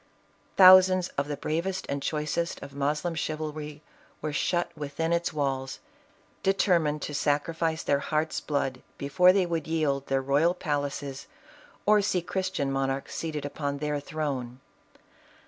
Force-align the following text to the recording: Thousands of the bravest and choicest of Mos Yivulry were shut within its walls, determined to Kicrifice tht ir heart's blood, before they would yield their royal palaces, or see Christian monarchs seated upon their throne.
Thousands 0.57 1.09
of 1.09 1.27
the 1.27 1.37
bravest 1.37 1.85
and 1.87 2.01
choicest 2.01 2.59
of 2.63 2.73
Mos 2.73 3.03
Yivulry 3.03 3.81
were 4.19 4.33
shut 4.33 4.71
within 4.75 5.13
its 5.13 5.31
walls, 5.31 5.77
determined 6.41 7.03
to 7.03 7.13
Kicrifice 7.13 7.83
tht 7.83 7.89
ir 7.89 7.99
heart's 7.99 8.41
blood, 8.41 8.81
before 8.97 9.31
they 9.31 9.45
would 9.45 9.67
yield 9.67 10.07
their 10.07 10.19
royal 10.23 10.55
palaces, 10.55 11.27
or 11.85 12.01
see 12.01 12.23
Christian 12.23 12.71
monarchs 12.71 13.13
seated 13.13 13.45
upon 13.45 13.77
their 13.77 13.99
throne. 13.99 14.59